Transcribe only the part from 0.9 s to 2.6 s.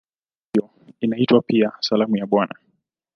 inaitwa pia "Sala ya Bwana".